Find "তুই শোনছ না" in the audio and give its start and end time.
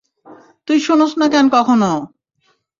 0.67-1.27